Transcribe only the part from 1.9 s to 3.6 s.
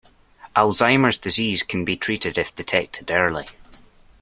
treated if detected early.